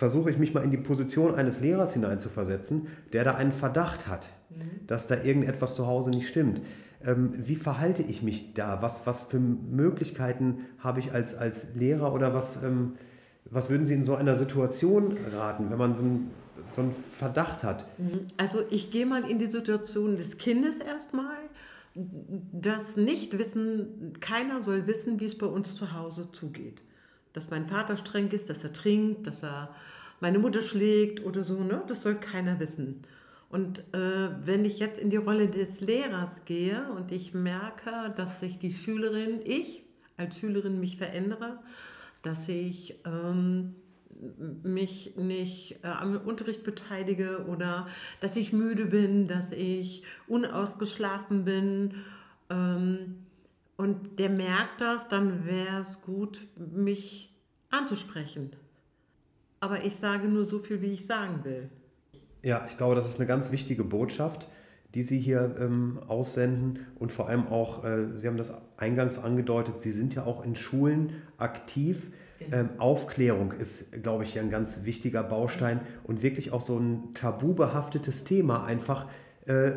[0.04, 4.28] versuche ich mich mal in die Position eines Lehrers hineinzuversetzen, der da einen Verdacht hat,
[4.50, 4.86] mhm.
[4.86, 6.60] dass da irgendetwas zu Hause nicht stimmt.
[7.02, 8.82] Ähm, wie verhalte ich mich da?
[8.82, 12.96] Was, was für Möglichkeiten habe ich als, als Lehrer oder was, ähm,
[13.46, 16.30] was würden Sie in so einer Situation raten, wenn man so einen,
[16.66, 17.86] so einen Verdacht hat?
[17.96, 18.26] Mhm.
[18.36, 21.38] Also ich gehe mal in die Situation des Kindes erstmal.
[21.94, 26.82] Das Nichtwissen, keiner soll wissen, wie es bei uns zu Hause zugeht
[27.34, 29.74] dass mein Vater streng ist, dass er trinkt, dass er
[30.20, 31.82] meine Mutter schlägt oder so, ne?
[31.86, 33.02] Das soll keiner wissen.
[33.50, 38.40] Und äh, wenn ich jetzt in die Rolle des Lehrers gehe und ich merke, dass
[38.40, 39.82] sich die Schülerin, ich
[40.16, 41.58] als Schülerin mich verändere,
[42.22, 43.74] dass ich ähm,
[44.62, 47.88] mich nicht äh, am Unterricht beteilige oder
[48.20, 51.94] dass ich müde bin, dass ich unausgeschlafen bin,
[52.50, 53.23] ähm,
[53.76, 57.34] und der merkt das, dann wäre es gut, mich
[57.70, 58.52] anzusprechen.
[59.60, 61.70] Aber ich sage nur so viel, wie ich sagen will.
[62.42, 64.48] Ja, ich glaube, das ist eine ganz wichtige Botschaft,
[64.94, 66.87] die Sie hier ähm, aussenden.
[66.96, 70.54] Und vor allem auch, äh, Sie haben das eingangs angedeutet, Sie sind ja auch in
[70.54, 72.10] Schulen aktiv.
[72.38, 72.56] Genau.
[72.56, 78.24] Ähm, Aufklärung ist, glaube ich, ein ganz wichtiger Baustein und wirklich auch so ein tabubehaftetes
[78.24, 79.08] Thema einfach
[79.46, 79.72] äh,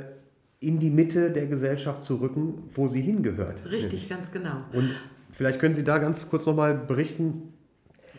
[0.59, 3.63] in die Mitte der Gesellschaft zu rücken, wo sie hingehört.
[3.69, 4.63] Richtig, ganz genau.
[4.73, 4.89] Und
[5.31, 7.53] vielleicht können Sie da ganz kurz nochmal berichten,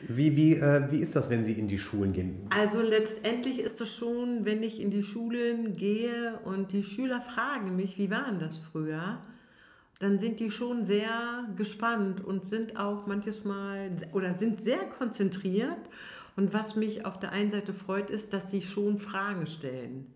[0.06, 2.46] wie, wie, äh, wie ist das, wenn Sie in die Schulen gehen?
[2.50, 7.74] Also letztendlich ist es schon, wenn ich in die Schulen gehe und die Schüler fragen
[7.74, 9.20] mich, wie war denn das früher?
[9.98, 15.88] Dann sind die schon sehr gespannt und sind auch manches Mal oder sind sehr konzentriert.
[16.36, 20.06] Und was mich auf der einen Seite freut, ist, dass sie schon Fragen stellen.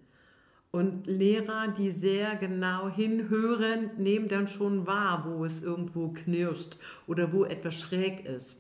[0.73, 7.31] Und Lehrer, die sehr genau hinhören, nehmen dann schon wahr, wo es irgendwo knirscht oder
[7.33, 8.57] wo etwas schräg ist.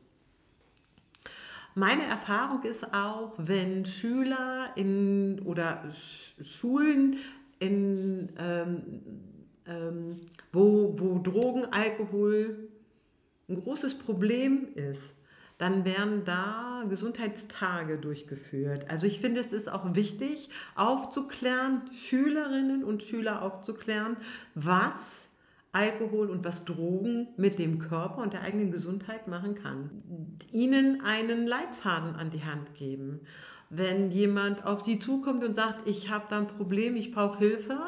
[1.74, 7.16] Meine Erfahrung ist auch, wenn Schüler in, oder Schulen,
[7.60, 8.82] in, ähm,
[9.66, 10.20] ähm,
[10.52, 12.68] wo, wo Drogen, Alkohol
[13.48, 15.14] ein großes Problem ist,
[15.62, 18.90] dann werden da Gesundheitstage durchgeführt.
[18.90, 24.16] Also ich finde, es ist auch wichtig, aufzuklären, Schülerinnen und Schüler aufzuklären,
[24.56, 25.28] was
[25.70, 30.36] Alkohol und was Drogen mit dem Körper und der eigenen Gesundheit machen kann.
[30.50, 33.20] Ihnen einen Leitfaden an die Hand geben.
[33.70, 37.78] Wenn jemand auf Sie zukommt und sagt, ich habe da ein Problem, ich brauche Hilfe,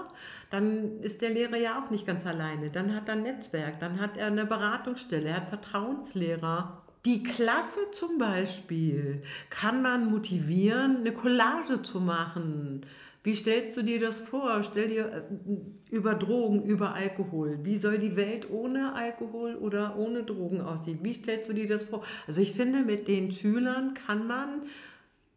[0.49, 2.71] dann ist der Lehrer ja auch nicht ganz alleine.
[2.71, 7.91] Dann hat er ein Netzwerk, dann hat er eine Beratungsstelle, er hat Vertrauenslehrer die Klasse
[7.93, 12.87] zum Beispiel kann man motivieren, eine Collage zu machen.
[13.23, 14.63] Wie stellst du dir das vor?
[14.63, 17.59] Stell dir äh, über Drogen, über Alkohol.
[17.63, 20.99] Wie soll die Welt ohne Alkohol oder ohne Drogen aussehen?
[21.03, 22.05] Wie stellst du dir das vor?
[22.27, 24.63] Also ich finde, mit den Schülern kann man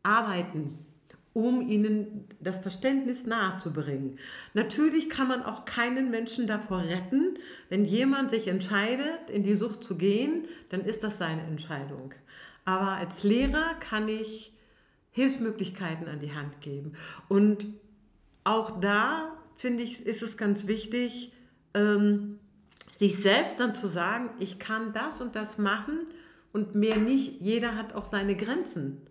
[0.03, 0.86] arbeiten
[1.37, 4.17] um ihnen das Verständnis nahezubringen.
[4.55, 7.35] Natürlich kann man auch keinen Menschen davor retten.
[7.69, 12.15] Wenn jemand sich entscheidet, in die Sucht zu gehen, dann ist das seine Entscheidung.
[12.65, 14.51] Aber als Lehrer kann ich
[15.11, 16.93] Hilfsmöglichkeiten an die Hand geben.
[17.29, 17.67] Und
[18.43, 21.33] auch da, finde ich, ist es ganz wichtig,
[21.75, 22.39] ähm,
[22.97, 25.99] sich selbst dann zu sagen, ich kann das und das machen
[26.51, 27.39] und mehr nicht.
[27.41, 29.03] Jeder hat auch seine Grenzen.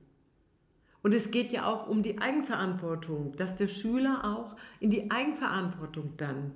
[1.07, 6.15] Und es geht ja auch um die Eigenverantwortung, dass der Schüler auch in die Eigenverantwortung
[6.17, 6.51] dann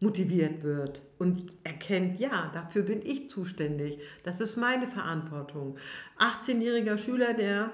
[0.00, 5.76] motiviert wird und erkennt, ja, dafür bin ich zuständig, das ist meine Verantwortung.
[6.18, 7.70] 18-jähriger Schüler, der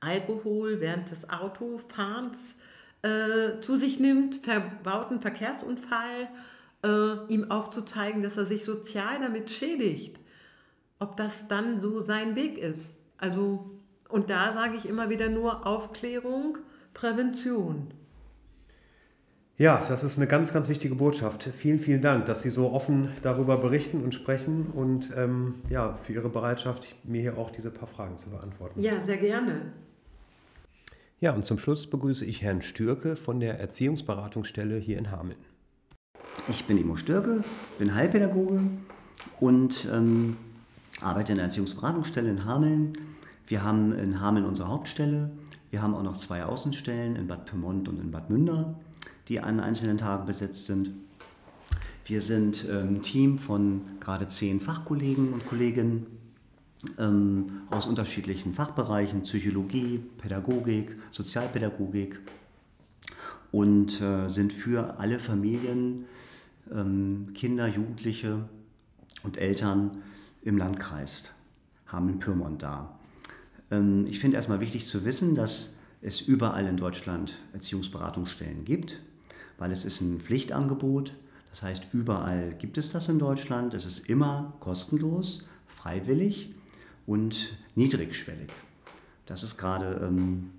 [0.00, 2.56] Alkohol während des Autofahrens
[3.02, 6.30] äh, zu sich nimmt, verbauten Verkehrsunfall,
[6.82, 10.18] äh, ihm aufzuzeigen, dass er sich sozial damit schädigt,
[10.98, 12.96] ob das dann so sein Weg ist.
[13.18, 13.77] Also
[14.08, 16.58] und da sage ich immer wieder nur Aufklärung,
[16.94, 17.92] Prävention.
[19.56, 21.42] Ja, das ist eine ganz, ganz wichtige Botschaft.
[21.42, 26.12] Vielen, vielen Dank, dass Sie so offen darüber berichten und sprechen und ähm, ja, für
[26.12, 28.80] Ihre Bereitschaft, mir hier auch diese paar Fragen zu beantworten.
[28.80, 29.72] Ja, sehr gerne.
[31.18, 35.38] Ja, und zum Schluss begrüße ich Herrn Stürke von der Erziehungsberatungsstelle hier in Hameln.
[36.48, 37.42] Ich bin Imo Stürke,
[37.80, 38.62] bin Heilpädagoge
[39.40, 40.36] und ähm,
[41.00, 42.92] arbeite in der Erziehungsberatungsstelle in Hameln
[43.48, 45.30] wir haben in Hameln unsere Hauptstelle.
[45.70, 48.78] Wir haben auch noch zwei Außenstellen in Bad Pyrmont und in Bad Münder,
[49.28, 50.90] die an einzelnen Tagen besetzt sind.
[52.04, 56.06] Wir sind ähm, ein Team von gerade zehn Fachkollegen und Kolleginnen
[56.98, 62.20] ähm, aus unterschiedlichen Fachbereichen, Psychologie, Pädagogik, Sozialpädagogik
[63.50, 66.04] und äh, sind für alle Familien,
[66.70, 68.46] ähm, Kinder, Jugendliche
[69.22, 70.02] und Eltern
[70.42, 71.30] im Landkreis
[71.90, 72.97] Hameln-Pyrmont da.
[73.70, 79.00] Ähm, ich finde erstmal wichtig zu wissen, dass es überall in Deutschland Erziehungsberatungsstellen gibt,
[79.58, 81.14] weil es ist ein Pflichtangebot.
[81.50, 83.74] Das heißt, überall gibt es das in Deutschland.
[83.74, 86.54] Es ist immer kostenlos, freiwillig
[87.06, 88.50] und niedrigschwellig.
[89.26, 90.50] Das ist gerade ähm,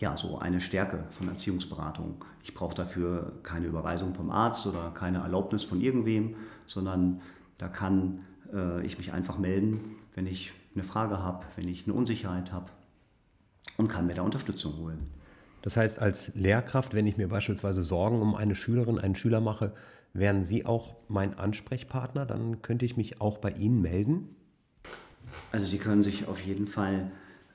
[0.00, 2.24] ja, so eine Stärke von Erziehungsberatung.
[2.42, 7.20] Ich brauche dafür keine Überweisung vom Arzt oder keine Erlaubnis von irgendwem, sondern
[7.58, 8.20] da kann
[8.52, 12.70] äh, ich mich einfach melden, wenn ich eine Frage habe, wenn ich eine Unsicherheit habe
[13.76, 14.98] und kann mir da Unterstützung holen.
[15.62, 19.72] Das heißt, als Lehrkraft, wenn ich mir beispielsweise Sorgen um eine Schülerin, einen Schüler mache,
[20.12, 22.26] wären Sie auch mein Ansprechpartner?
[22.26, 24.28] Dann könnte ich mich auch bei Ihnen melden?
[25.52, 27.10] Also Sie können sich auf jeden Fall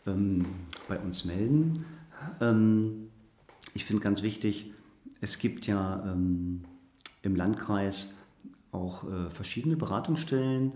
[0.08, 0.45] ähm,
[0.88, 1.86] bei uns melden.
[2.41, 3.10] Ähm,
[3.73, 4.73] ich finde ganz wichtig,
[5.21, 6.63] es gibt ja ähm,
[7.21, 8.15] im Landkreis
[8.71, 10.73] auch äh, verschiedene Beratungsstellen.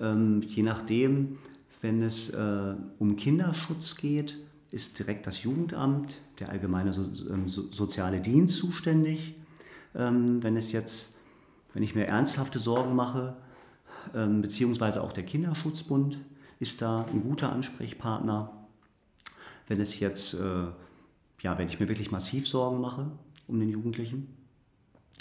[0.00, 1.38] Ähm, je nachdem,
[1.86, 4.36] wenn es äh, um Kinderschutz geht,
[4.72, 9.36] ist direkt das Jugendamt, der allgemeine so, ähm, so, soziale Dienst zuständig.
[9.94, 11.14] Ähm, wenn es jetzt,
[11.74, 13.36] wenn ich mir ernsthafte Sorgen mache,
[14.16, 16.18] ähm, beziehungsweise auch der Kinderschutzbund
[16.58, 18.66] ist da ein guter Ansprechpartner.
[19.68, 20.66] Wenn es jetzt, äh,
[21.42, 23.12] ja, wenn ich mir wirklich massiv Sorgen mache
[23.46, 24.36] um den Jugendlichen.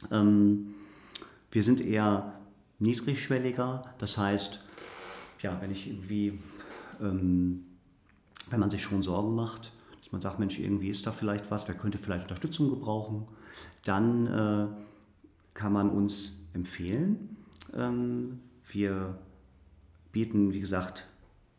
[0.09, 0.73] Ähm,
[1.51, 2.39] wir sind eher
[2.79, 4.61] niedrigschwelliger, das heißt,
[5.41, 6.39] ja, wenn ich irgendwie,
[7.01, 7.65] ähm,
[8.49, 11.65] wenn man sich schon Sorgen macht, dass man sagt, Mensch, irgendwie ist da vielleicht was,
[11.65, 13.27] der könnte vielleicht Unterstützung gebrauchen,
[13.83, 14.67] dann äh,
[15.53, 17.37] kann man uns empfehlen.
[17.73, 19.17] Ähm, wir
[20.11, 21.07] bieten, wie gesagt,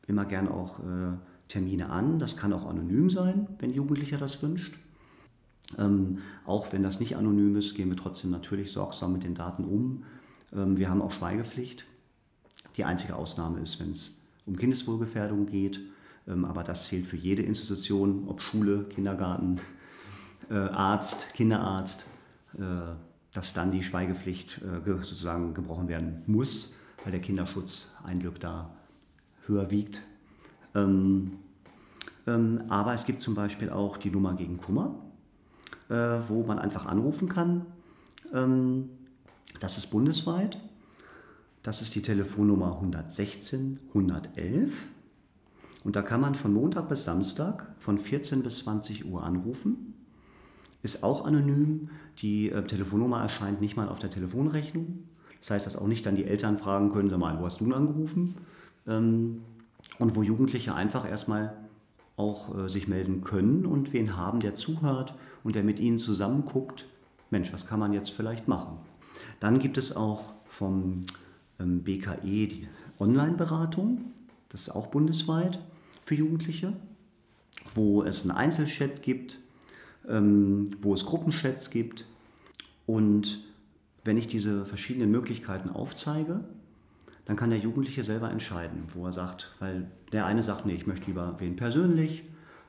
[0.06, 1.12] immer gern auch äh,
[1.48, 2.18] Termine an.
[2.18, 4.74] Das kann auch anonym sein, wenn Jugendlicher das wünscht.
[5.78, 9.64] Ähm, auch wenn das nicht anonym ist, gehen wir trotzdem natürlich sorgsam mit den Daten
[9.64, 10.04] um.
[10.52, 11.84] Ähm, wir haben auch Schweigepflicht.
[12.76, 15.80] Die einzige Ausnahme ist, wenn es um Kindeswohlgefährdung geht.
[16.28, 19.60] Ähm, aber das zählt für jede Institution, ob Schule, Kindergarten,
[20.50, 22.06] äh, Arzt, Kinderarzt,
[22.54, 22.60] äh,
[23.32, 28.70] dass dann die Schweigepflicht äh, sozusagen gebrochen werden muss, weil der Kinderschutz ein Glück da
[29.46, 30.00] höher wiegt.
[30.74, 31.32] Ähm,
[32.26, 35.02] ähm, aber es gibt zum Beispiel auch die Nummer gegen Kummer,
[35.88, 37.64] wo man einfach anrufen kann.
[38.32, 40.58] Das ist bundesweit.
[41.66, 44.70] Das ist die Telefonnummer 116 111.
[45.82, 49.94] Und da kann man von Montag bis Samstag von 14 bis 20 Uhr anrufen.
[50.84, 51.90] Ist auch anonym.
[52.18, 55.08] Die äh, Telefonnummer erscheint nicht mal auf der Telefonrechnung.
[55.40, 57.64] Das heißt, dass auch nicht dann die Eltern fragen können, sag mal, wo hast du
[57.64, 58.36] denn angerufen?
[58.86, 59.42] Ähm,
[59.98, 61.56] und wo Jugendliche einfach erstmal
[62.14, 66.44] auch äh, sich melden können und wen haben, der zuhört und der mit ihnen zusammen
[66.44, 66.86] guckt,
[67.30, 68.78] Mensch, was kann man jetzt vielleicht machen?
[69.40, 71.06] Dann gibt es auch vom
[71.58, 74.12] BKE die Online-Beratung,
[74.48, 75.58] das ist auch bundesweit
[76.04, 76.72] für Jugendliche,
[77.74, 79.38] wo es einen Einzelchat gibt,
[80.08, 82.06] ähm, wo es Gruppenchats gibt.
[82.86, 83.44] Und
[84.04, 86.44] wenn ich diese verschiedenen Möglichkeiten aufzeige,
[87.24, 90.86] dann kann der Jugendliche selber entscheiden, wo er sagt, weil der eine sagt, nee, ich
[90.86, 92.22] möchte lieber wen persönlich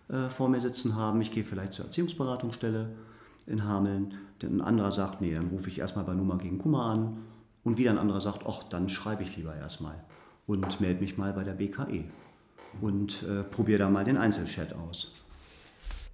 [0.10, 2.90] äh, vor mir sitzen haben, ich gehe vielleicht zur Erziehungsberatungsstelle
[3.46, 4.16] in Hameln.
[4.42, 7.18] Ein anderer sagt, nee, dann rufe ich erstmal bei Nummer gegen Kummer an.
[7.68, 9.96] Und wieder ein anderer sagt, ach, dann schreibe ich lieber erstmal
[10.46, 12.06] und melde mich mal bei der BKE
[12.80, 15.12] und äh, probiere da mal den Einzelchat aus.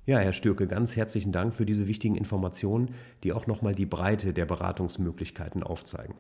[0.07, 4.33] Ja, Herr Stürke, ganz herzlichen Dank für diese wichtigen Informationen, die auch nochmal die Breite
[4.33, 6.15] der Beratungsmöglichkeiten aufzeigen.